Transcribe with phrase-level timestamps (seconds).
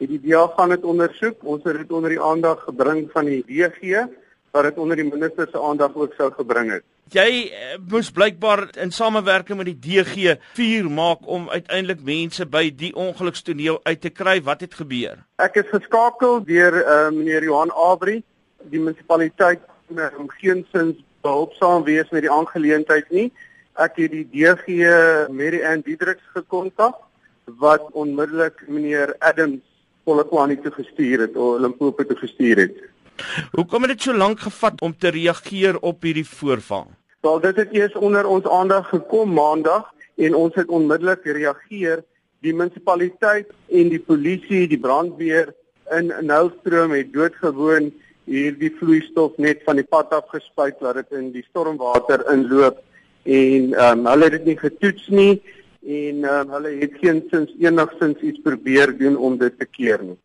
[0.00, 1.42] het die DEA gaan dit ondersoek.
[1.44, 4.06] Ons het dit onder die aandag gebring van die DG
[4.50, 6.86] wat dit onder die minister se aandag ook sou gebring het.
[7.10, 12.68] Jy uh, moes blykbaar in samewerking met die DG vuur maak om uiteindelik mense by
[12.70, 14.38] die ongelukstoneel uit te kry.
[14.46, 15.18] Wat het gebeur?
[15.42, 18.20] Ek is geskakel deur uh, meneer Johan Abri,
[18.70, 23.28] die munisipaliteit om geensins behulpsaam wees met die aangeleentheid nie.
[23.74, 24.78] Ek het die DG
[25.34, 26.98] Mary Ann Diedriks gekontak
[27.58, 29.66] wat onmiddellik meneer Adams
[30.04, 32.80] Polokwane toe gestuur het of Limpopo toe gestuur het.
[33.52, 36.86] Hoekom het dit so lank gevat om te reageer op hierdie voorval?
[37.20, 42.04] Wel dit het eers onder ons aandag gekom maandag en ons het onmiddellik gereageer.
[42.40, 45.52] Die munisipaliteit en die polisie, die brandweer
[45.92, 47.90] in Nelstroom het doodgewoon
[48.30, 52.78] hierdie vloeistof net van die pad af gespuit laat dit in die stormwater inloop
[53.24, 55.32] en ehm um, hulle het dit nie getoets nie
[55.82, 60.18] en um, hulle het geen sins enigsins iets probeer doen om dit te keer nie.